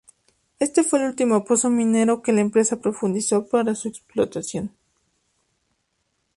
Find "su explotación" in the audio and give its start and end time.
3.75-4.75